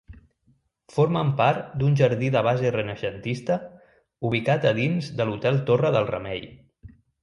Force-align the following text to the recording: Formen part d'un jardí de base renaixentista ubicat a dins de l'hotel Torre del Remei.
Formen 0.95 1.29
part 1.41 1.67
d'un 1.83 1.99
jardí 2.01 2.31
de 2.37 2.43
base 2.49 2.73
renaixentista 2.77 3.61
ubicat 4.33 4.69
a 4.73 4.77
dins 4.83 5.15
de 5.23 5.33
l'hotel 5.33 5.65
Torre 5.73 5.97
del 5.99 6.15
Remei. 6.15 6.47